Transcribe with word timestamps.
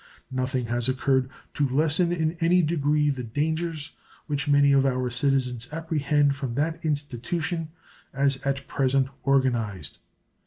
Nothing 0.31 0.65
has 0.65 0.89
occurred 0.89 1.29
to 1.53 1.69
lessen 1.69 2.11
in 2.11 2.35
any 2.41 2.63
degree 2.63 3.11
the 3.11 3.23
dangers 3.23 3.91
which 4.25 4.47
many 4.47 4.71
of 4.71 4.83
our 4.83 5.11
citizens 5.11 5.71
apprehend 5.71 6.35
from 6.35 6.55
that 6.55 6.83
institution 6.83 7.69
as 8.11 8.37
at 8.41 8.65
present 8.67 9.09
organized. 9.21 9.99